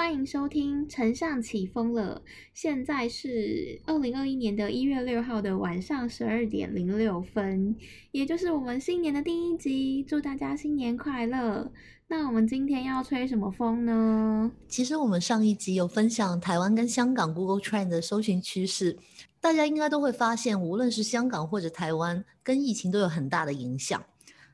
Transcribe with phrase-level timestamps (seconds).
[0.00, 2.22] 欢迎收听《丞相起风了》。
[2.54, 7.76] 现在是二零二一年的一月六号的晚上十二点零六分，
[8.10, 10.02] 也就是我们新年的第一集。
[10.02, 11.70] 祝大家新年快乐！
[12.08, 14.50] 那我们今天要吹什么风呢？
[14.66, 18.96] 其实我们上一集有分享台湾跟香港 Google Trend 的搜寻趋势，
[19.38, 24.02] 大家应该都会发现，无论是香港或者台湾，跟疫情都有很大的影响。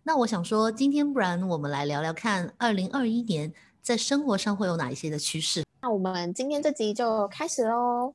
[0.02, 3.52] 那我想说，今天不然我们来聊聊看，二零二一年。
[3.86, 5.62] 在生活上会有哪一些的趋势？
[5.80, 8.12] 那我们今天这集就开始喽。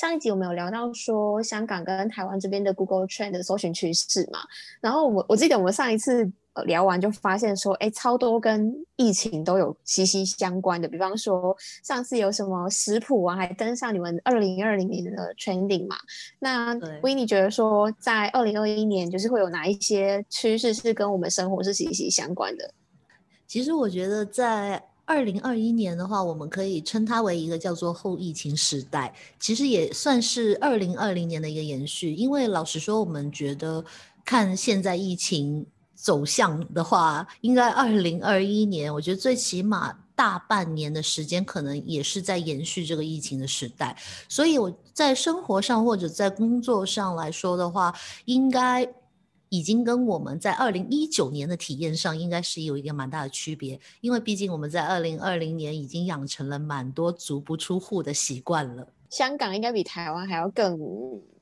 [0.00, 4.38] 上一集我们有聊到说香港跟台湾这边的 Google Trend 的搜寻趋势嘛，
[4.80, 6.32] 然后我我记得我们上一次。
[6.64, 10.88] 聊完就发现说，哎，超多跟疫情都有息息相关的。
[10.88, 15.96] 比方说，上次有什么食谱啊，还登上你们二零二零年的 trending 嘛？
[16.38, 22.72] 那 w i n n 觉得说，在二零二一年，就是会有哪一些趋势是跟我们生活是息息相关的？
[23.46, 29.14] 其实我觉得，在二零二一年的话，我们可以称它为一个叫做后疫情时代。
[29.38, 32.12] 其实也算是二零二零年的一个延续。
[32.14, 33.84] 因为老实说，我们觉得
[34.24, 35.66] 看现在疫情。
[36.06, 43.96] 走向的话，应该二零二一年，我觉得最起码大半年的时间，可能也是在延续这个疫情的时代。
[44.28, 47.92] 所以我在生活上或者在工作上来说的话，
[48.26, 48.88] 应该
[49.48, 53.80] 已经跟我们在二零一九年的体验上，应该是有一个蛮大的区别。
[54.00, 58.86] 因为毕竟我们在二零二零年已经养成了蛮多足不出户的习惯了。
[59.16, 60.78] 香港应该比台湾还要更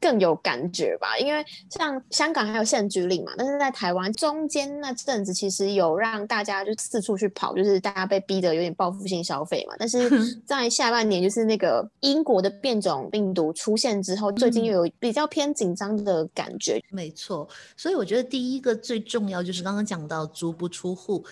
[0.00, 9.75] 更有感觉吧，因为像香港还有限聚令嘛，但是在台湾中间那阵子其实有让大家就四处去跑，就是大家被逼得有点报复性消费嘛。
[9.77, 10.08] 但是
[10.47, 16.81] 在下半年，就是那个英国的变种病毒出现之后，最近又有比较偏紧张的感觉。
[16.91, 21.25] 没错，所以我觉得第一个最重要就是刚刚讲到足不出户。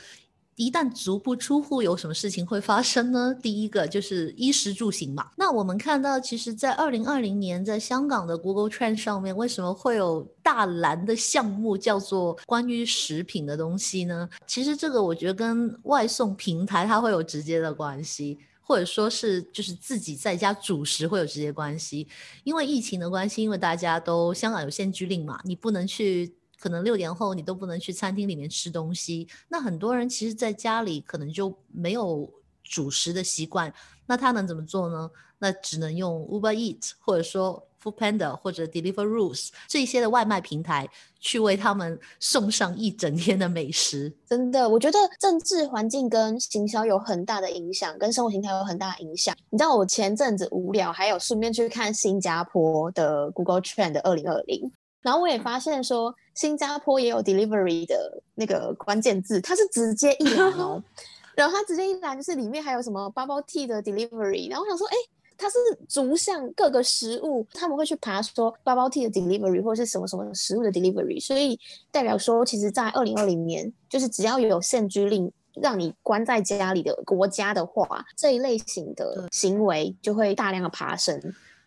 [0.57, 3.35] 一旦足不出户，有什么事情会发生呢？
[3.43, 5.31] 第一个就是衣食住行嘛。
[5.37, 14.29] 那我们看到，其实，在二零二零年，在香港的 Google Trend 上面，为什么会有大蓝的项目叫做关于食品的东西呢？
[14.47, 22.07] 其实这个我觉得跟外送平台它会有直接的关系，或者说是就是自己在家煮食会有直接关系。
[22.45, 26.35] 因为疫情的关系，因为大家都香港有限聚令嘛，你不能去。
[26.63, 33.75] 可能六点后你都不能去餐厅里面吃东西，那很多人其实在家里可能就没有主食的习惯，
[34.07, 35.11] 那他能怎么做呢？
[35.41, 44.13] 那只能用 Uber Eat 或者说 Food Panda 或者 Deliveroo 这些的外卖平台去为他们送上一整天的美食。
[44.25, 49.37] 真的，我觉得政治环境跟行销有很大的影响，跟生活形态有很大的影响。
[49.51, 54.71] 你知道我前阵子无聊，还有顺便去看新加坡的 Google Trend 二零二零。
[55.03, 60.83] 然后我也发现说，新加坡也有 delivery 的那个关键字，它是直接一栏哦。
[61.35, 64.49] 然后它直接一栏就是里面还有什么 bubble tea 的 delivery。
[64.49, 64.95] 然后我想说，哎，
[65.37, 65.57] 它是
[65.89, 71.19] 逐向各个食物，他们会去爬说 bubble tea 的 delivery 或者是什么什么食物的 delivery。
[71.21, 71.59] 所以
[71.91, 81.19] 代表说，其实，在二零二零年，就是只要有限居令让你关在家里的国家的话，这一类型的行为就会大量的爬升。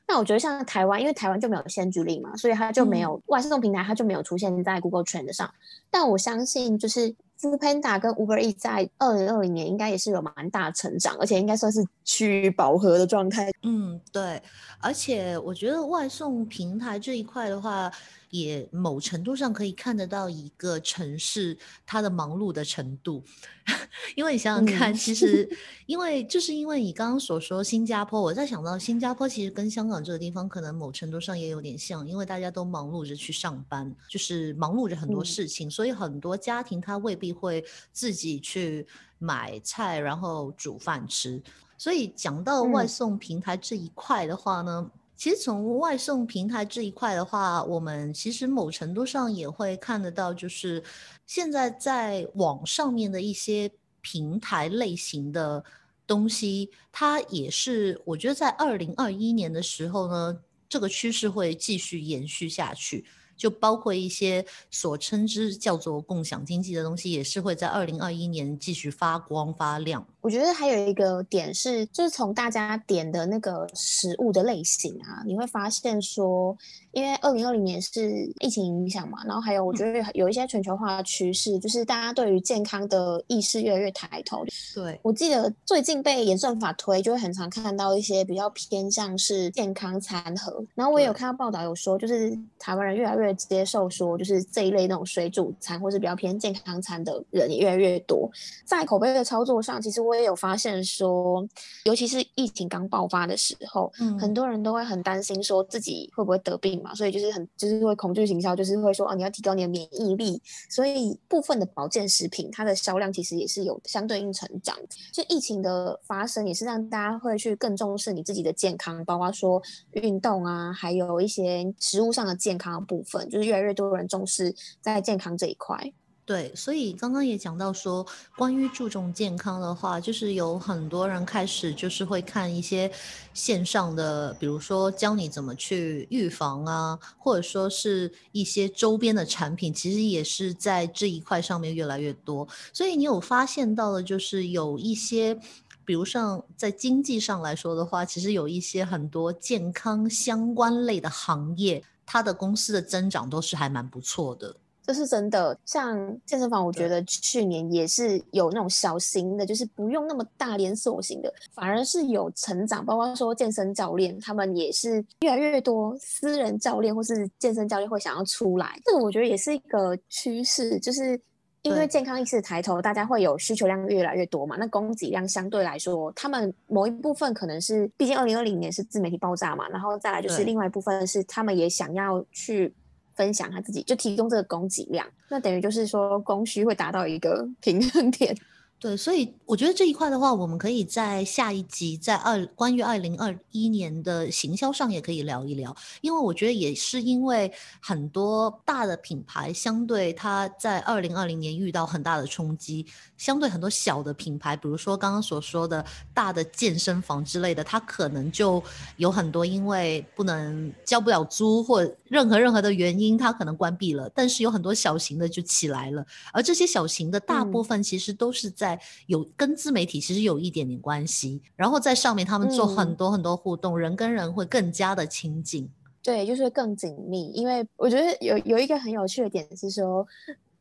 [0.08, 5.52] 那我觉得像台湾，因为台湾就没有限聚令嘛，所以它就没有外送平台，它就没有出现在 Google Trend 上。
[5.90, 13.52] 但我相信，就是 Food Panda 跟 Uber E 在二零二零年应该也是有蛮大成长，而且应该算是趋于饱和的状态。
[13.64, 14.42] 嗯，对。
[14.80, 17.92] 而且我觉得外送平台这一块的话。
[18.32, 23.24] 也某程度上可以看得到一个城市它的忙碌的程度，
[24.18, 25.50] 因为你想想看，其实
[25.86, 38.88] 因为就是因为你刚刚所说新加坡，我在想到新加坡其实跟香港这个地方可能某程度上也有点像，因为大家都忙碌着去上班，就是忙碌着很多事情，所以很多家庭他未必会自己去
[39.20, 41.44] 买菜然后煮饭吃，
[41.78, 44.90] 所以讲到外送平台这一块的话呢。
[45.18, 50.84] 其实从外送平台这一块的话，我们其实某程度上也会看得到，就是
[51.26, 53.72] 现在在网上面的一些
[54.02, 55.64] 平台类型的
[56.06, 60.38] 东西，它也是我觉得在二零二一年的时候呢，
[60.68, 63.06] 这个趋势会继续延续下去。
[63.36, 70.08] 就包括一些所称之叫做共享经济的东西，也是会在二零二一年继续发光发亮。
[70.26, 76.58] 我觉得还有一个点是，就是从大家点的那个食物的类型啊，你会发现说，
[76.94, 84.44] 因为二零二零年是疫情影响嘛，然后还有我觉得有一些全球化的趋势，就是大家对于健康的意识越来越抬头。
[84.74, 90.66] 对我记得最近被演算法推，就会很常看到一些比较偏向是健康餐盒。
[90.74, 98.28] 然后我也有看到报道有说，就是台湾人越来越越接受说，就是这一类那种水煮餐或是比较偏健康餐的人也越来越多。
[98.66, 101.48] 在口碑的操作上，其实我也有发现说，
[101.86, 110.42] 尤其是疫情刚爆发的时候，嗯，很多人都会很担心说自己会不会得病嘛，所以就是很就是会恐惧行销，就是会说啊，你要提高你的免疫力。
[110.70, 114.76] 所以部分的保健食品，它的销量其实也是有相对应成长。
[115.12, 119.62] 就疫情的发生，也是让大家会去更重视你自己的健康，包括说
[119.92, 125.94] 运动啊，还有一些食物上的健康部分，就是越来越多人重视在健康这一块。
[126.26, 128.04] 对，所以刚刚也讲到说，
[128.36, 132.92] 关于注重健康的话，就是有很多人开始就是会看一些
[133.32, 142.48] 线上的，比如说教你怎么去预防啊，或者说是一些周边的产品，其实也是在这一块上面越来越多。
[142.74, 145.40] 所以你有发现到的，就是有一些，
[145.86, 154.56] 比如像在经济上来说的话，其实有一些很多健康相关类的行业，它的公司的增长都是还蛮不错的。
[154.86, 162.86] 这是真的，像健身房，我觉得去年也是有那种小型的，就是不用那么大连锁型的，反而是有成长。
[162.86, 168.80] 包括说健身教练，他们也是越来越多私人教练或是健身教练会想要出来。
[168.86, 171.20] 这个我觉得也是一个趋势，就是
[171.64, 174.56] 因为健康意识抬头，大家会有需求量越来越多嘛。
[174.56, 182.72] 那供给量相对来说，他们某一部分可能是，毕竟二零二零年是自媒体爆炸嘛，然后再来就是另外一部分是他们也想要去。
[183.16, 188.36] 分享他自己就提供这个供给量，那等于就是说供需会达到一个平衡点。
[188.78, 202.86] 对，所以我觉得这一块的话，我们可以在下一集在二关于二零二一年的行销上也可以聊一聊，因为我觉得也是因为很多大的品牌相对它在二零二零年遇到很大的冲击。
[203.18, 205.84] 相对很多小的品牌，比如说刚刚所说的
[206.14, 208.62] 大的健身房之类的，它可能就
[208.98, 214.10] 有很多因为不能交不了租或任何任何的原因，它可能关闭了。
[214.14, 225.70] 但是有很多小型的就起来了，而这些小型的大部分其实都是在有跟自媒体其实有一点点关系，然后在上面他们做很多很多互动，人跟人会更加的亲近。
[226.04, 227.32] 对，就是更紧密。
[227.32, 230.06] 因为我觉得有有一个很有趣的点是说。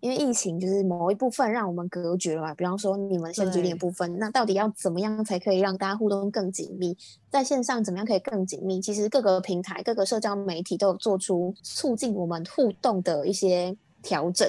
[0.04, 6.94] 因为疫情就是某一部分让我们隔绝了，比方说你们线距离的部分，那到底要怎么样才可以让大家互动更紧密？
[7.30, 8.82] 在线上怎么样可以更紧密？
[8.82, 14.46] 其实各个平台、各个社交媒体都有做出促进我们互动的一些调整，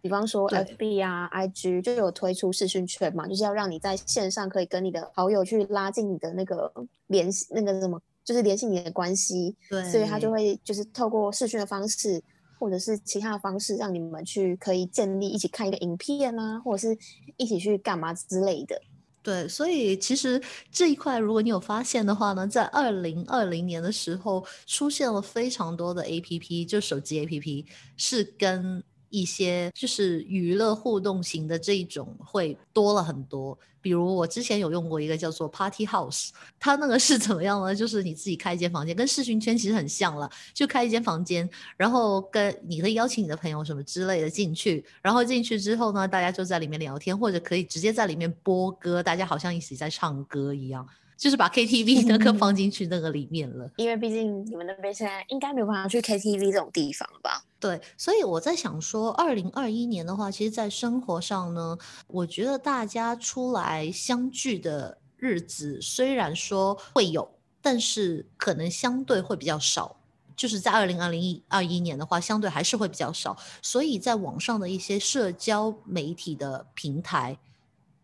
[0.00, 6.72] 比方说 FB 啊、IG 就有推出视讯圈嘛，就是要让你在线上可以跟你的好友去拉近你的那个
[7.08, 9.56] 联系，那个什么就是联系你的关系。
[9.68, 12.22] 对，所以他就会就是透过视讯的方式。
[12.62, 16.96] 或者是其他的方式，让你们去可以建立一起看一个影片啊，或者是
[17.36, 18.80] 一起去干嘛之类的。
[19.20, 27.66] 对，所以其实这一块，如果你有发现的话呢，在二零二零年的时候，出现了非常多的 A P P，就手机 A P P
[27.96, 28.84] 是跟。
[29.12, 37.74] 一些就是娱乐互动型的这一种会多了很多，比如我之前有用过一个叫做 Party House， 它那个是怎么样呢？
[37.74, 50.88] 就是你自己开一间房间，跟视讯圈其实很像了，就开一间房间，然后跟你可以邀请你的朋友什么之类的进去，然后进去之后呢，大家就在里面聊天，或者可以直接在里面播歌，大家好像一起在唱歌一样。
[51.22, 57.44] 就是把 KTV 那个放进去那个里面了，因为毕竟你们那边现在应该没有办法去 KTV 这种地方吧？
[57.60, 61.78] 对，所以我在想说，二零二一年的话，其实，在生活上呢，
[62.08, 69.94] 我觉得大家出来相聚的日子虽然说会有，但是可能相对会比较少。
[70.34, 73.36] 就是在二零二零一二一年的话，相对还是会比较少。
[73.62, 77.38] 所以在网上的一些社交媒体的平台。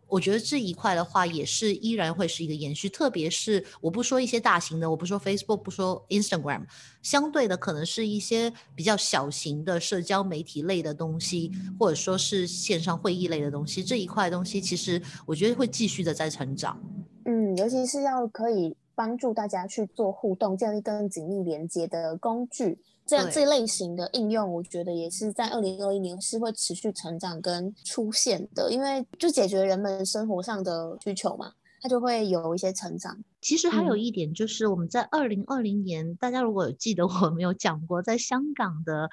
[0.08, 6.62] 我觉得这一块的话，也是依然会是一个延续，特别是我不说一些大型的，我不说 Facebook，不说 Instagram，
[7.02, 16.80] 相对的可能是一些比较小型的社交媒体类的东西，或者说是线上会议类的东西，这一块东西其实我觉得会继续的在成长。
[17.24, 22.78] 嗯，尤其是要可以帮助大家去做互动，建立更紧密连接的工具。
[23.08, 33.18] 这样这类型的应用，我觉得也是在二零二一年是会持续成长跟出现的，因为就解决人们生活上的需求嘛，它就会有一些成长。
[33.40, 39.08] 其实还有一点就是，我们在二零二零年，大家如果有记得我们有讲过，在香港的，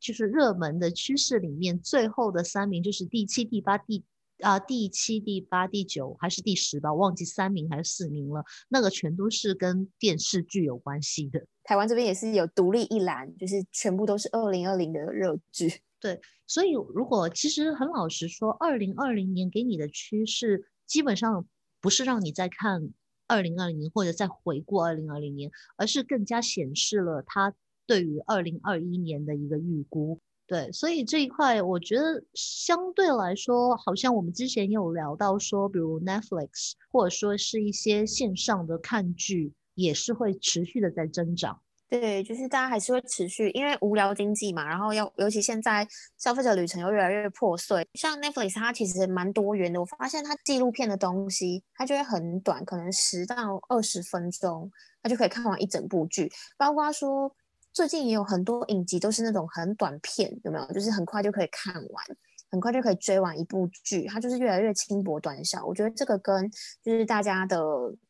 [0.00, 4.02] 就是热门的趋势里面，最后的三名就是第七、第八、第。
[4.40, 8.44] 啊，第七、第八、第九还是第十吧，我忘记三名还是四名了。
[8.68, 11.44] 那个全都是跟电视剧有关系的。
[11.64, 15.80] 台湾这边也是有独立一栏，就是全部都是二零二零的热剧。
[16.00, 21.46] 对，所以如果其实很老实说，二零二零年给你的趋势，基本上
[21.80, 22.90] 不是让你再看
[23.26, 27.52] 二零二零年或者再回顾二零二零年，而是更加显示了它
[27.86, 30.20] 对于二零二一年的一个预估。
[30.48, 41.60] 对，所以这一块我觉得相对来说，好像我们之前有聊到说，比如 Netflix 或者说是一些线上的看剧，也是会持续的在增长。
[41.90, 45.86] 对，就是大家还是会持续，因为无聊经济嘛，然后要尤其现在
[46.16, 49.78] 消费者旅程又越来越破碎，像 Netflix 它其实蛮多元的。
[49.78, 54.70] 我发现它纪录片的东西，它就会很短，可能十到二十分钟，
[55.02, 56.30] 它就可以看完一整部剧。
[56.56, 57.34] 包括说
[57.78, 60.66] 最近也有很多影集都是那种很短片，有没有？
[60.72, 62.04] 就是很快就可以看完，
[62.50, 65.64] 很快就可以追完一部剧，它就是越来越轻薄短小。
[65.64, 66.50] 我觉得这个跟
[66.82, 67.56] 就是大家的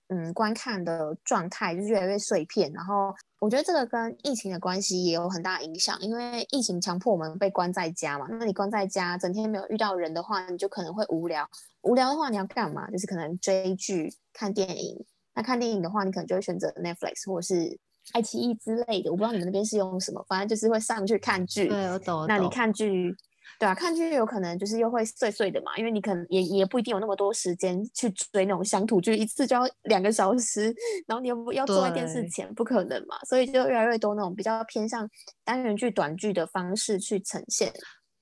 [0.09, 3.15] 嗯观看的状态就是越来越碎片，然后。
[3.41, 8.27] 我觉得这个跟疫情的关系也有很大影响，因为疫情强迫我们被关在家嘛。
[8.29, 11.49] 那你关在家，整天没有遇到人的话，你就可能会无聊。
[11.83, 12.91] 无聊的话，你要干嘛？
[12.91, 15.05] 就是可能追剧、看电影。
[15.37, 17.79] 那看电影的话，你可能就会选择 Netflix 或者是
[18.13, 19.11] 爱奇艺之类的。
[19.11, 21.69] 我不知道你们那边是用什么，反正就是会上去看剧。
[21.69, 22.27] 对，我懂。
[22.27, 23.15] 那你看剧。
[23.59, 30.73] 对啊，看剧有可能就是又会碎碎的嘛，因为你可能也也不一定有那么多时间去追那种乡土剧，一次就要两个小时，
[31.09, 35.09] 然后你又要坐在电视前，不可能嘛，所以就越来越多那种比较偏向
[35.45, 37.73] 单元剧、短剧的方式去呈现。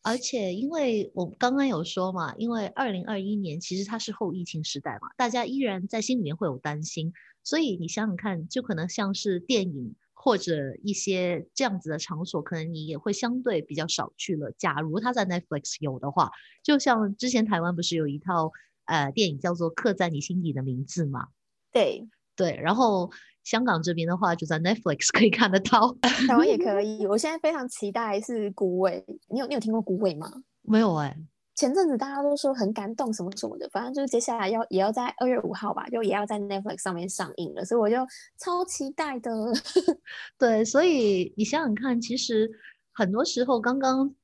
[0.03, 7.13] 而且，因为我刚刚有说嘛，因为二零二一年其实它是后疫情时代嘛，大家依然在心里面会有担心，
[7.47, 9.95] 所以你想想看，就可能像是电影。
[10.19, 14.51] 或者一些这样子的场所，可能你也会相对比较少去了。
[14.59, 16.33] 假如他在 Netflix 有的话，
[16.65, 18.51] 就像之前台湾不是有一套
[18.87, 21.29] 呃电影叫做《刻在你心底的名字》吗？
[21.71, 23.09] 对对，然后
[23.45, 27.07] 香港这边的话就在 Netflix 可以看得到，台湾也可以。
[27.07, 30.43] 我现在非常期待是《孤味》，你有你有听过《孤味》吗？
[30.63, 31.17] 没有哎。
[31.57, 37.97] 前阵子大家都说很感动什么什么的，反正就是接下来要也要在二月五号吧，就也要在 Netflix 上面上映了，所以我就
[38.39, 39.31] 超期待的。
[40.39, 42.51] 对，所以你想想看，其实
[42.93, 44.15] 很多时候，刚刚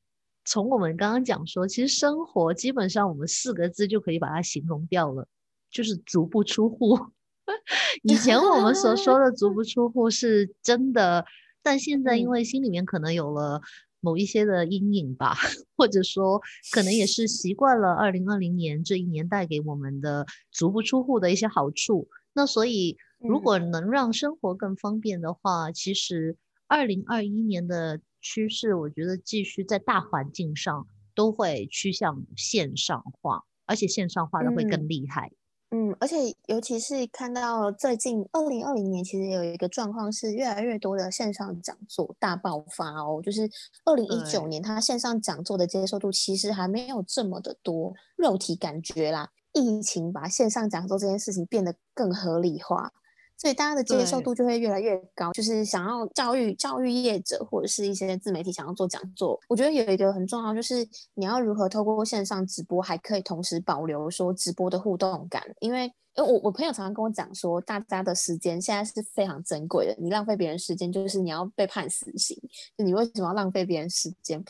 [0.44, 5.26] 从我们刚刚讲说，其实生活基本上我们四个字就可以把它形容掉了，
[5.70, 6.98] 就是足不出户。
[8.04, 11.24] 以前我们所说的足不出户是真的，
[11.62, 13.62] 但现在因为心里面可能有了。
[14.02, 15.34] 某一些的阴影吧，
[15.76, 16.38] 或者说
[16.72, 22.08] 可能也是习惯了二零二零年这一年带给我们的足不出户的一些好处。
[22.34, 35.30] 那所以如果能让生活更方便的话，其实二零二一年的趋势，我觉得继续在大环境上都会趋向线上化，而且线上化的会更厉害。
[35.30, 35.41] 嗯，
[35.98, 43.22] 而且尤其是看到最近二零二零年，其实有一个状况是越来越多的线上讲座大爆发哦。
[43.22, 43.50] 就是
[43.86, 49.30] 二零一九年，它线上讲座的接受度其实还没有这么的多，肉体感觉啦。
[49.52, 52.92] 疫情把线上讲座这件事情变得更合理化。
[53.42, 72.38] 所以大家的接受度就会越来越高，就是想要教育教育业者或者是一些自媒体想要做讲座，我觉得有一个很重要，就是你要如何透过线上直播，还可以同时保留说直播的互动感，因为因为我我朋友常常跟我讲说，大家的时间现在是非常珍贵的，你浪费别人时间就是你要被判死刑，
[72.78, 74.40] 就你为什么要浪费别人时间？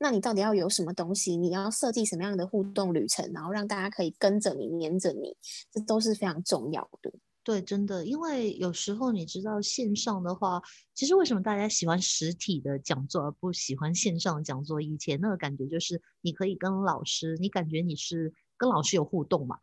[0.00, 1.36] 那你到底要有什么东西？
[1.36, 5.36] 你要设计什么样的互动旅程，然后让大家可以跟着你、黏着你，
[5.70, 7.12] 这都是非常重要的。
[7.50, 10.62] 对，真的，因为有时候你知道线上的话，
[10.94, 14.80] 其实为什么大家喜欢实体的讲座而不喜欢线上讲座？
[14.80, 19.58] 以前那个感觉就是你可以跟老师，你感觉你是跟老师有互动嘛？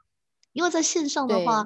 [0.52, 1.66] 因为在线上的话，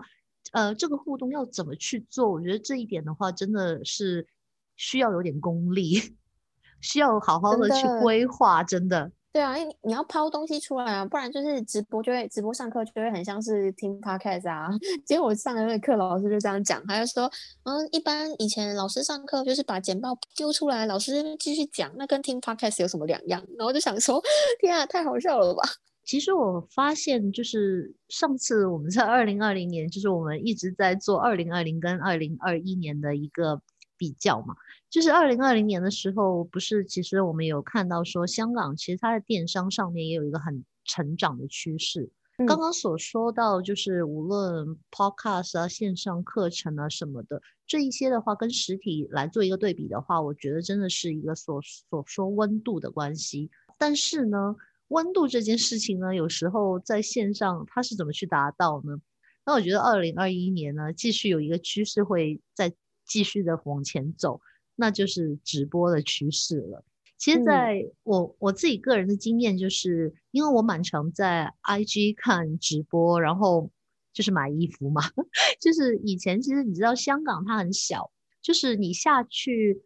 [0.51, 2.31] 呃，这个互动要怎么去做？
[2.31, 4.27] 我觉得这一点的话，真的是
[4.75, 5.95] 需要有点功力，
[6.81, 9.11] 需要好好的去规划，真的。
[9.33, 14.67] 对啊，因为你要抛东西出来啊，不然就是直播就会直播上课就会很像是听 podcast 啊。
[15.05, 17.31] 结果我上的那个课老师就这样讲，他就说，
[17.63, 23.41] 嗯，一般以前老师上课就是把简报丢出来，老师继续讲，那跟听 podcast 有什么两样？
[23.57, 24.21] 然后就想说，
[24.59, 25.61] 天啊，太好笑了吧！
[26.03, 33.61] 其实我发现，就是上次我们在二零二零年，就是我们一直在做二零二零跟二零二一年的一个
[34.01, 34.55] 比较嘛。
[34.89, 42.09] 就是二零二零年的时候，不是，其实我们有看到说，香港其实它的电商上面也有一个很成长的趋势。
[42.47, 53.51] 刚刚所说到，就是无论 podcast 啊、线上课程啊什么的，这一些的话，跟实体来做一个对比的话，我觉得真的是一个所所说温度的关系。
[53.77, 54.55] 但是呢，
[54.87, 58.99] 温度这件事情呢，有时候在线上它是怎么去达到呢？
[59.45, 62.73] 那我觉得二零二一年呢，继续有一个趋势会再
[63.05, 64.41] 继续的往前走。
[64.75, 66.83] 那就是直播的趋势了。
[67.17, 73.69] 其实，在我我自己个人的经验，就是因为我蛮常在 IG 看直播，然后
[74.11, 75.03] 就是买衣服嘛。
[75.61, 79.83] 就是以前其实你知道，香港它很小，就是你下去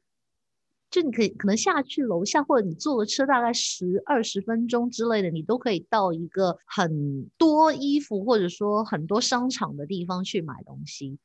[0.90, 11.18] 就你可以可能下去楼下，或者你坐个车大概十二十分钟之类的，你都可以到一个很多衣服或者说很多商场的地方去买东西。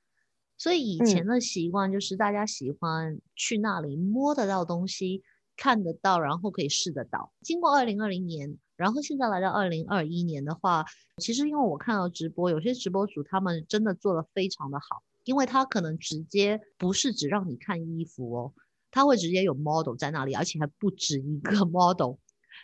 [0.61, 5.23] 所以以前的习惯就是大家喜欢去那里摸得到东西，
[5.57, 7.33] 看得到，然后可以试得到。
[7.41, 10.85] 经过二零二零年，然后现在来到二零二一年的话，
[11.17, 18.53] 其实因为我看到直播，有些直播主他们真的做的非常的好，因为他可能直接不是只让你看衣服哦。
[18.91, 22.17] 他会直接有 model 在那里，而且还不止一个 model，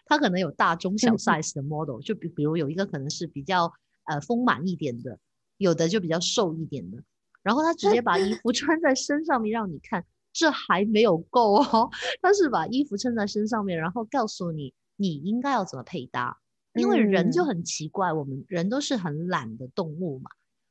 [0.04, 3.72] 他可能有大中小 size 的 model，就比比如有一个可能是比较
[4.04, 5.18] 呃丰满一点的，
[5.56, 7.02] 有的就比较瘦一点的，
[7.46, 11.88] 然后他直接把衣服穿在身上面让你看，这还没有够哦，
[12.20, 16.36] 他是把衣服穿在身上面，然后告诉你你应该要怎么配搭，
[16.74, 20.28] 因为人就很奇怪，我们人都是很懒的动物嘛。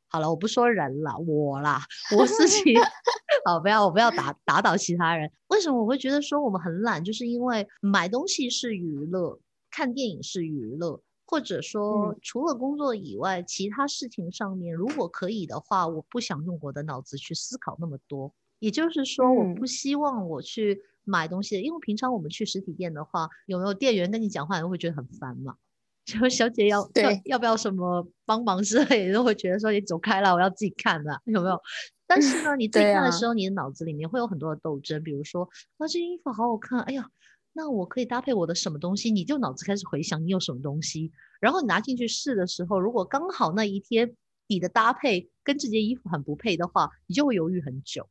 [0.09, 1.81] 好了，我不说人了，我啦，
[2.17, 2.75] 我自己。
[3.45, 5.31] 好，不要我不要打打倒其他人。
[5.47, 7.01] 为什么我会觉得说我们很懒？
[7.01, 9.39] 就是因为买东西是娱乐，
[9.71, 18.33] 看电影是娱乐，或者说除了工作以外，其他事情上面，如果可以的话，我不想用我的脑子去思考那么多。
[18.59, 25.55] 也就是说，我不希望我去买东西，因为平常我们去实体店的话，有没有店员跟你讲话，你会觉得很烦嘛？
[26.05, 31.59] 就小姐要 要要不要什么帮忙之类，都会觉得说你走开了，我要自己看的，有没有？
[32.07, 37.09] 但是呢，你自己看的时候，你的脑子里面会有很多的斗争，比如说，啊，这件衣服好好看，哎呀，
[37.57, 39.09] 那我可以搭配我的什么东西？
[39.09, 44.13] 你就脑子开始回想你有什么东西，然后你拿进去试的时候，如果刚好那一天
[44.47, 48.09] 你的搭配跟这件衣服很不配的话，你就会犹豫很久。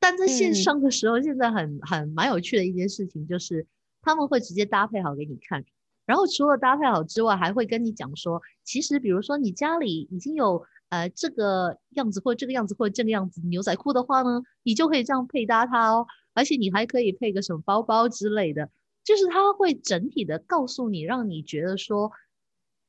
[0.00, 3.66] 但在线上的时候，现在很很蛮有趣的一件事情就是，
[4.00, 5.62] 他们会直接搭配好给你看。
[6.06, 16.06] 然后除了搭配好之外，还会跟你讲说，其实比如说你家里已经有呃这个样子或这个样子或者这个样子牛仔裤的话呢，你就可以这样配搭它哦。
[16.38, 18.70] 而且你还可以配个什么包包之类的，
[19.02, 22.12] 就是他会整体的告诉你，让你觉得说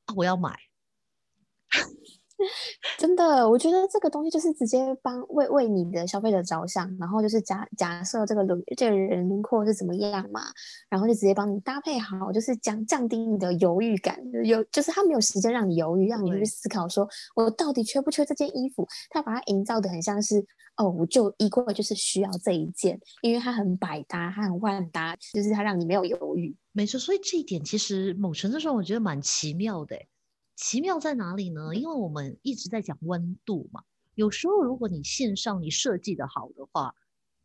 [0.06, 0.69] 啊我要买。
[2.98, 10.42] 真的，我觉得这个东西就是直接帮为为你的消费者着想，然后就是假假设这个轮这个人轮廓是怎么样嘛，
[10.90, 20.46] 然后就直接帮你搭配好，就是降降低你的犹豫感，有就是他没有时间让你犹豫，让你去思考说我到底缺不缺这件衣服，他把它营造的很像是
[20.78, 26.56] 哦，我就衣柜就是需要这一件，因为它很百搭，它很万搭，就是它让你没有犹豫。
[26.72, 29.98] 没错，所以这一点其实某程度上我觉得蛮奇妙的。
[30.60, 31.74] 奇妙在哪里呢？
[31.74, 33.82] 因为我们一直在讲温度嘛。
[34.16, 36.94] 有时候如果你线上你设计的好的话，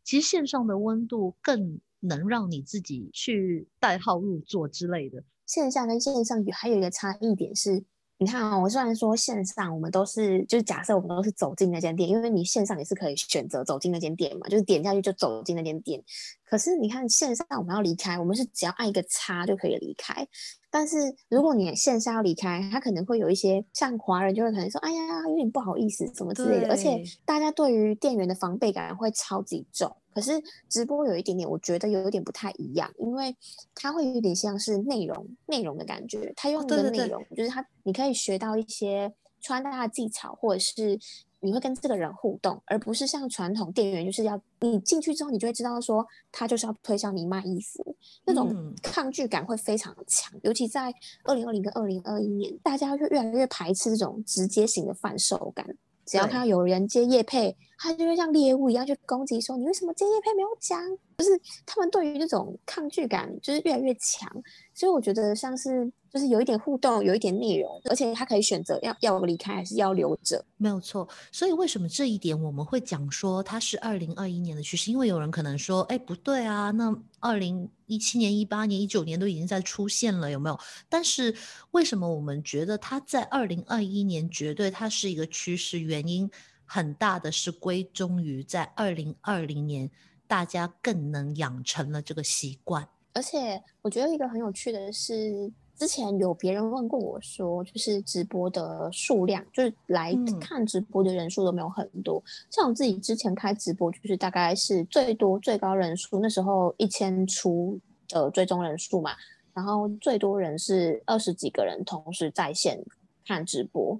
[0.03, 5.23] 其实线上的温度更能让你自己去代号入座之类的。
[5.45, 7.85] 线下跟线上还有一个差异点是。
[8.17, 16.01] 你看啊，我虽然说线上我们都是，就是假设我们都是走进那间店，因为你线上也是可以选择走进那间店嘛，就是点下去就走进那间店。
[16.45, 20.27] 可是你看线上我们要离开，我们是只要按一个叉就可以离开。
[20.69, 20.97] 但是
[21.29, 29.95] 如果你线下要离开，他可能会有一些像华人就会可能说，哎呀，有点不好意思什么之类的，而且大家对于店员的防备感会超级重。
[30.13, 30.31] 可是
[30.69, 33.35] 直播有一点点，我觉得有一点不太一样，因为
[33.73, 36.31] 它会有点像是内容内容的感觉。
[36.35, 39.13] 它用的内容就是它，你可以学到一些
[39.45, 40.99] 穿搭的技巧，或者是
[41.41, 50.33] 你会跟这个人互动，而不是像传统店员就是要你进去之后，你就会知道说他就是要推销你卖衣服，那种抗拒感会非常强。
[50.41, 50.91] 尤其在
[51.23, 55.77] 二零二零跟二零二一年，大家会越来越排斥这种直接型的贩售感。
[56.05, 60.79] 只要看到有人接叶配，他就会像猎物一样去攻击，说你为什么接叶配没有讲？
[61.17, 61.31] 就是
[61.65, 64.31] 他们对于这种抗拒感就是越来越强，
[64.73, 71.05] 所以我觉得像是就是有一点互动，有一点内容，而且他可以选择要要离开还是要留着，没有错。
[71.29, 74.89] 所以为什么这一点我们会讲说它是二零二一年的趋势？
[74.89, 80.57] 因为有人可能说，哎，不对啊，那二零一七年、一八年、一九年都已经在出现了，有没有？
[80.87, 81.35] 但是
[81.71, 85.81] 为什么我们觉得它在二零二一年绝对它是一个趋势？
[85.81, 86.31] 原因
[86.63, 89.91] 很大的是归宗于在二零二零年。
[90.27, 102.23] 大家更能养成了这个习惯，而且我觉得一个很有趣的是，之前有别人问过我说，就是直播的数量，就是来看直播的人数都没有很多。
[102.49, 109.11] 像我自己之前开直播，就是大概是最多最高人数，那时候一千出的追踪人数嘛，
[109.53, 112.81] 然后最多人是二十几个人同时在线
[113.27, 113.99] 看直播。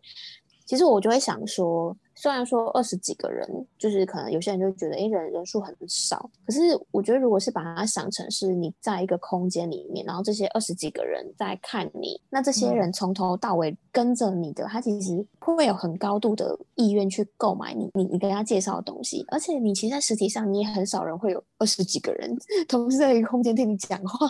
[0.65, 3.47] 其实我就会想说，虽然说二十几个人，
[3.77, 6.29] 就是可能有些人就觉得，哎，人人数很少。
[6.45, 6.59] 可是
[6.91, 19.23] 我觉得，如果是把它想成是你在一个空间里面，然后这些二十几个人在看你，那这些人从头到尾跟着你的，他其实会有很高度的意愿去购买你你你跟他介绍的东西。
[19.27, 22.35] 而且你其实，在实体上，你也很少人会有二十几个人
[22.67, 24.27] 同时在一个空间听你讲话。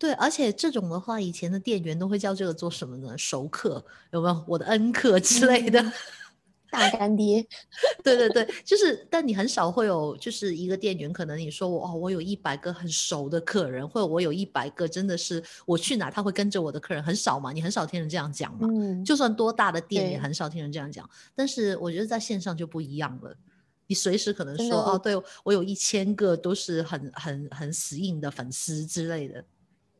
[0.00, 3.18] 对，而且这种的话，以前的店员都会叫这个做什么呢？
[3.18, 4.44] 熟客有没有？
[4.48, 5.92] 我的恩客之类的，
[6.72, 7.46] 大干爹。
[8.02, 18.66] 对对对，就是，但你很少会有，就是一个店员，可能你说我哦，我有一百个很熟的客人，或者我有一百个真的是我去哪他会跟着我的客人，很少嘛，你很少听人这样讲嘛。
[18.72, 19.04] 嗯。
[19.04, 23.36] 就算多大的店也很少听人这样讲，但是我觉得在线上就不一样了，
[23.86, 29.44] 你随时可能说哦，对我有一千个都是很很很死硬的粉丝之类的。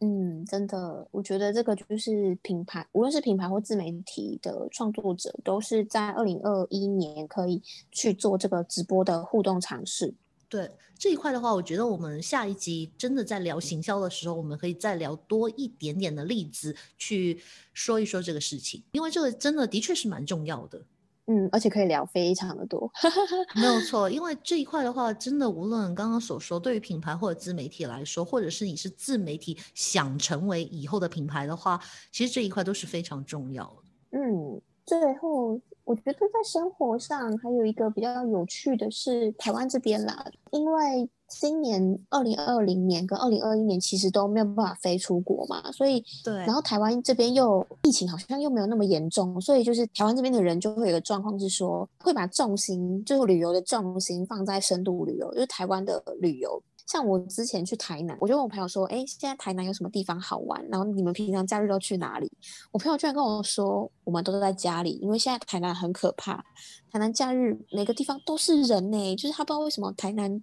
[0.02, 10.14] 嗯，真的，我觉得这个就是品牌，无论是品牌或自媒体的创作者，都是在二零二一年可以去做这个直播的互动尝试。
[10.48, 17.38] 对这一块的话，我觉得我们下一集真的在聊行销的时候，我们可以再聊多一点点的例子去
[17.72, 20.82] 说一说这个事情，因为这个真的的确是蛮重要的。
[21.26, 22.90] 嗯，而且可以聊非常的多，
[23.54, 24.10] 没有错。
[24.10, 31.80] 因为这一块的话，真的无论刚刚所说，对于品牌或者自媒体来说，或者是你是自媒体想成为以后的品牌的话，
[32.10, 34.18] 其实这一块都是非常重要的。
[34.18, 41.08] 嗯，最后我觉得在生活上还有一个比较有趣的是台湾这边啦，因为。
[41.32, 56.60] 今年二零二零年跟二零二一年其实都没有办法飞出国嘛，所以对，然后台湾这边又疫情好像又没有那么严重，所以就是台湾这边的人就会有个状况是说，会把重心就是旅游的重心放在深度旅游，就是台湾的旅游。
[56.90, 60.60] 像我之前去台南，我就问我朋友说，哎，现在台南有什么地方好玩？
[60.68, 62.28] 然后你们平常假日都去哪里？
[62.72, 66.44] 我朋友居然跟我说，我们都在家里，因为现在台南很可怕，
[66.90, 70.42] 台南假日每个地方都是人呢，就是他不知道为什么台南。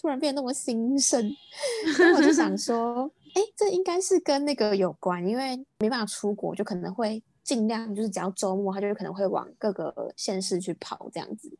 [0.00, 1.28] 突然变得那么兴盛，
[2.16, 11.50] 我就想 说，哎，这应该是跟那个有关，因为没办法出国，就可能会尽量就是只要周末，他就可能会往各个县市去跑这样子。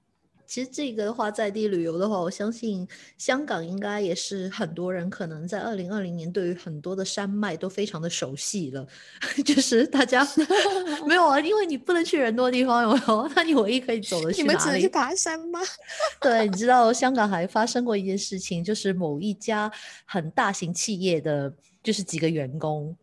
[0.48, 8.86] 其实这个的话，在地旅游的话，我相信香港应该也是很多人可能在二零二零年对于很多的山脉都非常的熟悉了。
[9.44, 10.26] 就是大家
[11.06, 13.30] 没有啊，因为你不能去人多的地方，有没有？
[13.36, 14.48] 那你唯一可以走的去哪里？
[14.48, 15.60] 你们只能去爬山吗？
[16.18, 19.70] 对，你知道香港还发生过一件事情，就是某一家
[20.06, 22.96] 很大型企业的，就是几个员工，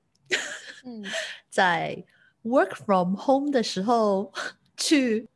[0.84, 1.06] 嗯，
[1.52, 2.04] 在
[2.44, 4.34] work from home 的时候
[4.76, 5.28] 去。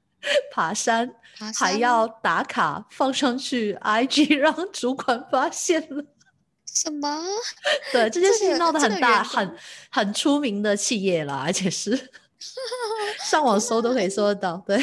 [0.52, 1.14] 爬山
[1.56, 6.04] 还要打卡放上去，IG 让主管发现了。
[6.72, 7.24] 什么？
[7.92, 9.56] 对，这件事情闹得很大，很
[9.90, 12.12] 很出名的企业啦，而且是
[13.28, 14.64] 上网搜都可以搜得到。
[14.68, 14.78] 对，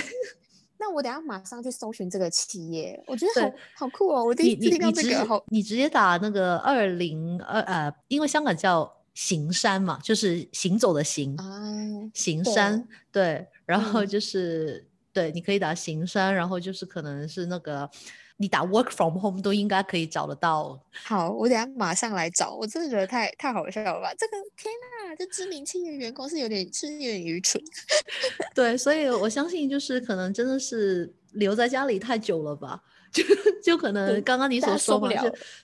[0.79, 4.25] 那我等下马上去搜寻这个企业，我觉得好好酷哦！
[4.25, 11.72] 我第一次听到这个，你直接打那个二零二呃，因为香港叫行山嘛，就是行走的行啊，
[12.12, 14.85] 行山对，然后就是。
[15.17, 17.89] 对，你可以打行山，然后就是可能是那个
[18.37, 20.79] 你打 work from home 都应该可以找得到。
[20.93, 22.55] 好，我等下马上来找。
[22.55, 24.13] 我真的觉得太太好笑了吧？
[24.19, 24.71] 这个天
[25.09, 27.59] 哪，这知名企业员工是有点是有点愚蠢。
[28.55, 32.79] 对，所以我相信就是可能真的是留在家里太久了吧，
[33.11, 33.25] 就
[33.65, 35.09] 就可能刚刚你所说嘛，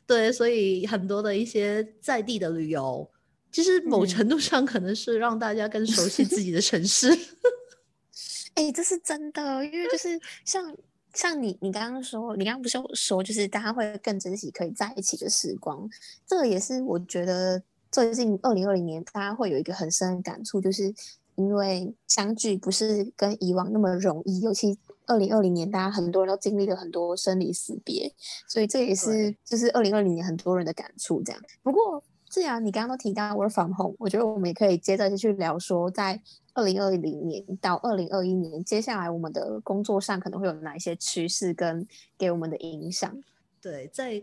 [0.06, 3.06] 对，所以很多的一些在地的旅游，
[3.50, 7.10] 其实某程度上可能是让大家更熟悉自己的城市。
[8.54, 10.76] 哎，这是真的，因为就是像
[11.14, 15.88] 像你，你刚刚说，你刚刚不是有说，就是大家会更珍惜可以在一起的时光。
[16.26, 20.94] 这个也是我觉得最近二零二零年大家会有一个很深的感触，就是
[21.36, 28.12] 因为相聚不是跟以往那么容易，尤其二零二零年大家很多人都经历了很多生离死别，
[28.46, 31.22] 所以这也是就是二零二零年很多人的感触。
[31.22, 32.02] 这样，不过。
[32.34, 36.18] 是啊，你刚刚都提到 work from home，我觉得我们也可以接着就去聊说，在
[36.54, 43.14] 二零二零年到二零二一年，接下来我们的工作上可能会有哪一些趋势跟给我们的影响。
[43.60, 44.22] 对，在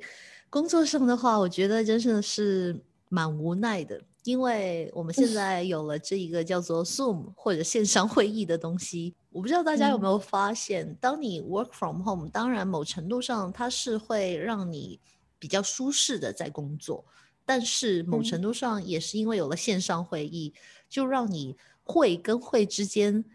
[0.49, 2.75] 工作上的话，我觉得真的是
[3.09, 9.13] 蛮无奈的，因为我们现在有了这一个叫做 Zoom 或者线上会议的东西。
[9.29, 14.99] 我不知道大家有没有发现，当你 work from home，当然某程度上它是会让你
[15.37, 17.05] 比较舒适的在工作。
[17.49, 20.53] 但是某程度上也是因为有了线上会议，
[20.87, 23.25] 就让你会跟会之间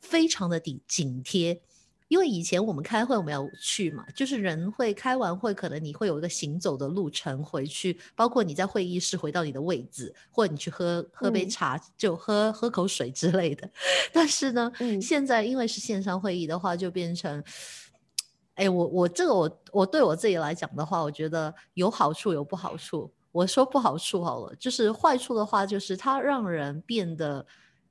[0.00, 1.60] 非常的紧紧贴，
[2.06, 13.68] 因为以前我们开会我们要去嘛，就是人会开完会，可能你会有一个行走的路程回去，包括你在会议室回到你的位置，或者你去喝喝杯茶，就喝喝口水之类的。
[14.14, 14.70] 但是呢，
[15.02, 17.42] 现在因为是线上会议的话，就变成，
[18.54, 23.10] 哎，我我这个我我对我自己来讲的话，我觉得有好处有不好处。
[23.34, 27.46] 我说不好处好了，就是坏处的话，就是它让人变得。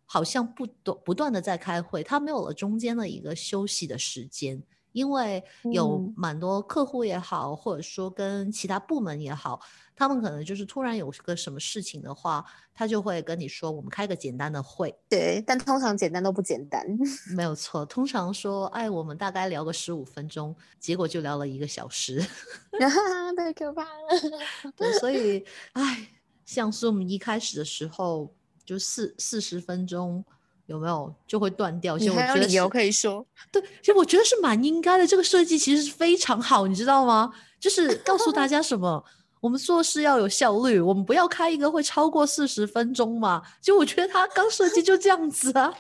[0.06, 4.62] 好像不断不断的在开会，它没有了中间的一个休息的时间，
[4.94, 9.60] 因为有蛮多客户也好，或者说跟其他部门也好，
[9.96, 14.96] 他们可能就是突然有个什么事情的话，他就会跟你说，我们开个简单的会。
[15.10, 16.86] 对，但通常简单都不简单。
[17.36, 22.26] 没有错，通常说，哎，我们大概聊个十五分钟，结果就聊了一个小时，
[23.36, 24.72] 太可怕了。
[24.76, 26.08] 对，所以，哎，
[26.46, 28.34] 像是我们一开始的时候。
[28.66, 30.24] 就四四十分钟
[30.66, 31.98] 有没有就会断掉？
[31.98, 35.06] 其实我觉得理由可以说，对，其实我觉得是蛮应该的。
[35.06, 37.32] 这个设计其实是非常好，你知道吗？
[37.60, 39.04] 就是告诉大家什么，
[39.42, 43.42] 我们做事要有效率，我们不要开一个会超过四十分钟嘛。
[43.62, 45.74] 就我觉得他刚设计就这样子啊。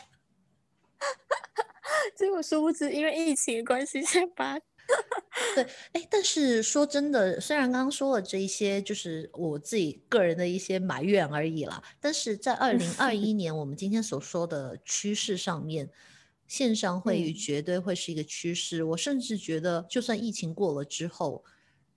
[2.15, 4.57] 结果殊不知，因为疫情的关系，现在把。
[5.55, 11.81] 对，哎，但是说真的，虽然刚刚说了这一些，就是我自己个人的一些埋怨而已啦。
[11.99, 15.89] 但是在二零二一 年，我们今天所说的趋势上面，
[16.47, 18.83] 线上会议绝对会是一个趋势。
[18.83, 21.43] 我甚至觉得，就算疫情过了之后，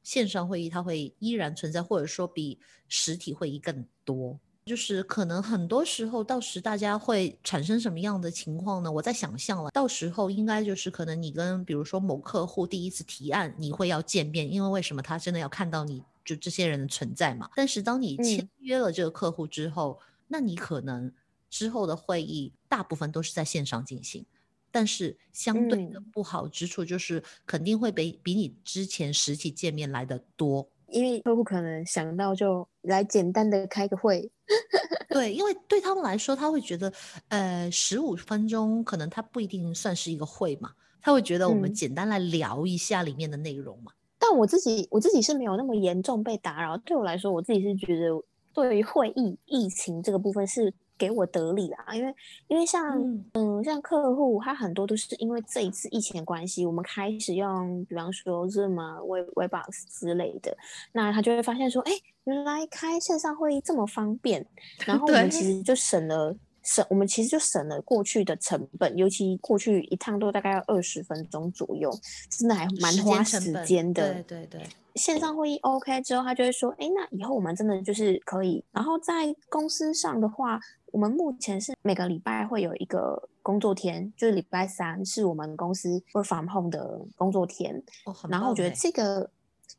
[0.02, 4.38] 线上会议它会依然存在，或者说比实体会议更多。
[4.66, 8.90] 就是可能很多时候，到时大家会产生什么样的情况呢？
[8.90, 17.48] 我在想象了，到时候应该就是可能你跟比如说某客户第一次提案，你会要见面，因为为什么他真的要看到你就这些人的存在嘛？
[17.54, 21.12] 但是当你签约了这个客户之后，那你可能
[21.48, 24.26] 之后的会议大部分都是在线上进行，
[24.72, 30.68] 但是相对的不好之处就是肯定会比比你之前实体见面来的多。
[30.88, 34.30] 因为客户可能想到就来简单的开个会，
[35.10, 36.92] 对，因为对他们来说，他会觉得，
[37.28, 43.92] 呃，十五分钟可能他不一定算是一个会嘛，他会觉得我们简单来聊一下里面的内容嘛。
[44.18, 48.08] 但我自己我自己是没有那么严重被打扰，对我来说，我自己是觉得
[48.52, 50.72] 对于会议疫情这个部分是。
[50.98, 52.14] 给我得理啦，因为
[52.48, 52.98] 因为像
[53.34, 60.56] 嗯像客户，他很多都是因为这一次疫情的关系，我们开始用，比方说 Zoom 啊、Web Webex 之类的，
[60.92, 61.92] 那他就会发现说，哎，
[62.24, 64.46] 原来开线上会议这么方便，
[64.86, 71.90] 然后我们其实就省了省，我们其实就省了过去的成本，尤其过去一趟都大概要二十分钟左右，
[72.30, 74.14] 真的还蛮花时间的。
[74.14, 74.62] 对对对。
[74.94, 80.58] 线上会议 OK 之后，他就会说，哎，那以后我们真的就是可以，然后在公司上的话。
[80.96, 87.82] 我们目前是每个礼拜会有一个工作天，就是礼拜三是我们公司 work from home 的工作天。
[88.30, 89.30] 然后我觉得这个，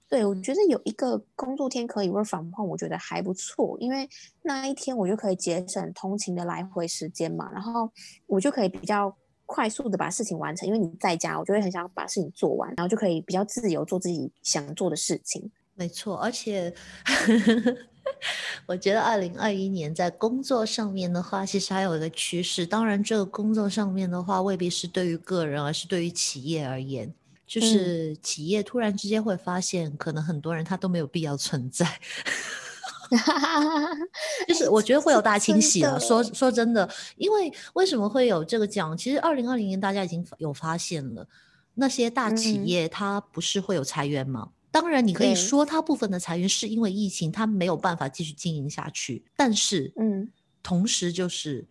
[0.08, 4.08] 对我觉得有一个工作天可以 work from home，我觉得还不错，因为
[4.44, 7.92] 那一天我就可以节省通勤的来回时间嘛，然后
[8.28, 9.12] 我就可以比较
[9.48, 10.68] 快速的把事情完成。
[10.68, 15.50] 因为你在家，我就会很想把事情做完，然后就可以比较自由做自己想做的事情。
[15.74, 16.72] 没错，而且。
[18.66, 22.66] 我觉得二零二一年在工作上面的话，其实还有一个趋势。
[22.66, 27.14] 当然，这个工作上面的话，未必是对于个人，而是对于企业而言，
[27.46, 31.88] 就是企业突然之间会发现，可能很多人他都没有必要存在。
[34.48, 35.98] 就是我觉得会有大清洗了。
[35.98, 38.98] 说说真的，因为为什么会有这个讲？
[38.98, 41.26] 其实二零二零年大家已经有发现了，
[41.76, 44.50] 那些大企业它不是会有裁员吗？
[44.72, 49.26] 当然，你可以说它部分的裁员是因为疫情，它没有办法继续经营下去。
[49.36, 51.68] 但是，嗯，同时就是，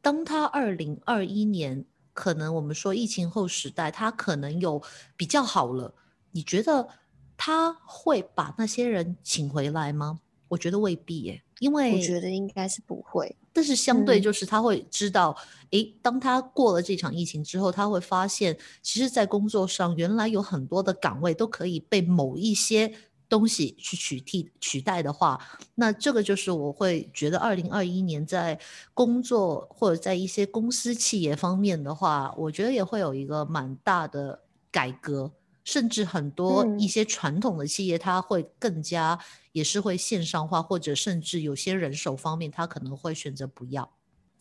[0.00, 4.82] 当它二零二一年可能我们说疫情后时代，它可能有
[5.16, 5.94] 比较好了，
[6.32, 6.88] 你觉得
[7.36, 10.20] 他会把那些人请回来吗？
[10.48, 13.36] 我觉得未必耶，因为我觉得应该是不会。
[13.52, 15.36] 但是相对就是他会知道，
[15.70, 22.92] 诶，当他过了这场疫情之后，他会发现，其实，在工作上原来有很多的岗位都可以被某一些
[23.28, 25.38] 东西去取替取代的话，
[25.76, 28.58] 那这个就是我会觉得，二零二一年在
[28.92, 34.40] 工作或者在一些公司企业方面的话，我觉得也会有一个蛮大的
[34.72, 35.30] 改革。
[35.64, 39.18] 甚至很多一些传统的企业，它会更加
[39.52, 43.90] 也是会线上化，或者甚至有些人手方面，他可能会选择不要。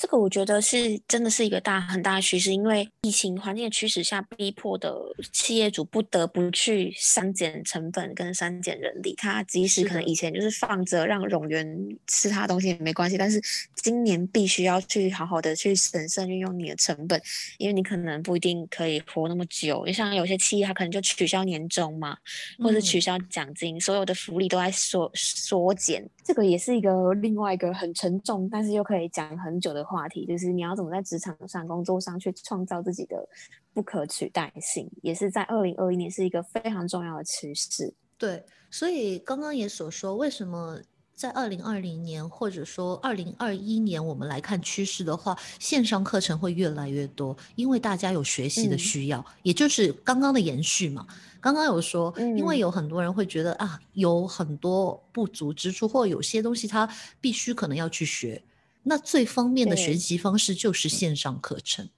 [0.02, 4.92] 这个我觉得是真的是一个大很大的趋势，因为疫情环境的驱使下，逼迫的
[5.32, 9.14] 企业主不得不去删减成本跟删减人力。
[9.16, 13.40] 他即使可能以前就是放着让冗员吃他东西也没关系，但是
[13.76, 17.22] 今年必须要去好好的去审慎运用你的成本，
[17.60, 19.84] 因为你可能不一定可以活那么久。
[19.86, 22.18] 你像有些企业，他可能就取消年终嘛，
[22.58, 26.04] 或者取消奖金，所有的福利都在缩缩减。
[26.24, 29.86] 这个也是一个另外一个很沉重，但是又可以讲很久的。
[29.92, 33.28] 话题就是你要怎么在职场上、工作上去创造自己的
[33.74, 37.94] 不可取代性，也是在二零二一年是一个非常重要的趋势。
[38.18, 40.80] 对，所以刚刚也所说，为什么
[41.14, 51.06] 在二零二零年或者说二零二一年，我们来看趋势的话，线上课程会越来越多，因为大家有学习的需要，也就是刚刚的延续嘛。
[51.40, 56.88] 刚刚有说，因为有很多人会觉得啊，有很多不足之处，或有些东西他
[57.20, 58.42] 必须可能要去学。
[58.84, 61.89] 那最方便的学习方式就是线上课程。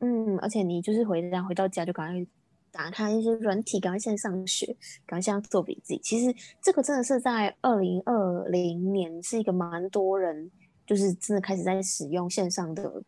[0.00, 2.26] 嗯，而且你就是回家回到家就赶快
[2.70, 4.66] 打开一些软体，赶快线上学，
[5.06, 5.98] 赶快线上做笔记。
[6.02, 10.50] 其实这个真的是在二零二零年是一个蛮多人
[10.86, 13.02] 就是真的开始在使用线上的。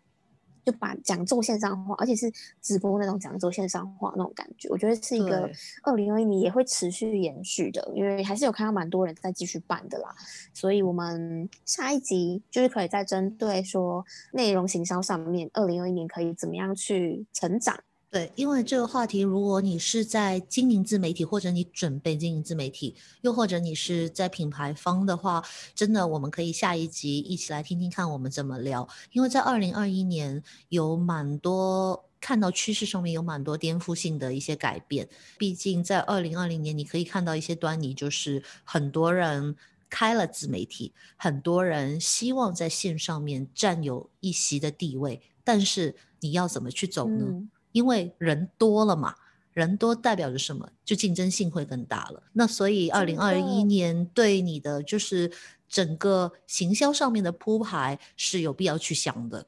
[0.64, 5.51] 就把讲座线上化，而且是直播那种讲座线上化那种感觉，我觉得是一个
[5.83, 10.14] 二零二一年也会持续延续的，因为还是有看到蛮多人在继续办的啦。
[10.55, 17.77] 所以，我们下一集就是可以再针对说内容行销上面，二零二一年可以怎么样去成长。
[18.12, 25.42] 对，因为这个话题，如果你是在经营自媒体，或者你准备经营自媒体，又或者你是在品牌方的话，
[25.75, 28.87] 真的，我们可以下一集一起来听听看我们怎么聊。
[29.12, 35.09] 因为在二零二一年有蛮多看到趋势上面有蛮多颠覆性的一些改变。
[35.38, 39.57] 毕竟在二零二零年，你可以看到一些端倪，就是很多人
[39.88, 47.48] 开了自媒体，很多人希望在线上面占有一席的地位，但是你要怎么去走呢？
[47.72, 49.14] 因为人多了嘛，
[49.52, 50.68] 人多代表着什么？
[50.85, 52.22] 就竞争性会更大了。
[52.32, 55.30] 那所以二零二一年对你的就是
[55.68, 59.46] 整个行销上面的铺排是有必要去想的。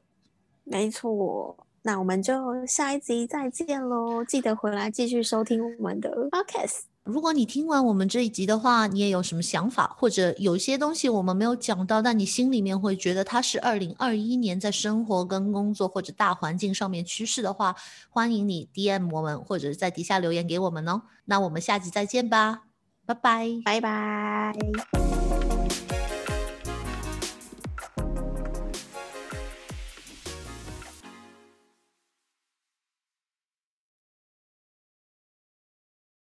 [0.63, 4.25] 没错，那我们就下一集再见喽！
[4.25, 6.94] 记得回来继续收听我们的 podcast。
[7.05, 17.75] 如果你听完我们这一集的话，你也有什么想法，或者有些东西我们没有讲到，但你心里面会觉得它是二零二一年在生活跟工作或者大环境上面趋势的话，
[18.09, 21.03] 欢迎你 DM 我们，或者在底下留言给我们哦。
[21.25, 22.63] 那我们下集再见吧，
[23.05, 25.34] 拜拜，拜拜。